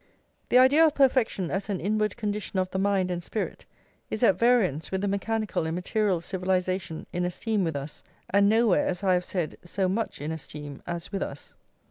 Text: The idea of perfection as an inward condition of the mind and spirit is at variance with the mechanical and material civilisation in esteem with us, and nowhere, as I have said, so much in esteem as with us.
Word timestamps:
The 0.49 0.57
idea 0.57 0.83
of 0.83 0.95
perfection 0.95 1.51
as 1.51 1.69
an 1.69 1.79
inward 1.79 2.17
condition 2.17 2.57
of 2.57 2.71
the 2.71 2.79
mind 2.79 3.11
and 3.11 3.23
spirit 3.23 3.67
is 4.09 4.23
at 4.23 4.39
variance 4.39 4.89
with 4.89 5.01
the 5.01 5.07
mechanical 5.07 5.67
and 5.67 5.75
material 5.75 6.21
civilisation 6.21 7.05
in 7.13 7.23
esteem 7.23 7.63
with 7.63 7.75
us, 7.75 8.03
and 8.31 8.49
nowhere, 8.49 8.87
as 8.87 9.03
I 9.03 9.13
have 9.13 9.25
said, 9.25 9.57
so 9.63 9.87
much 9.87 10.19
in 10.19 10.31
esteem 10.31 10.81
as 10.87 11.11
with 11.11 11.21
us. 11.21 11.53